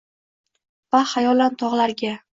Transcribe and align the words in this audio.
Va 0.95 1.03
xayolan 1.13 1.59
togʼlarga 1.65 2.17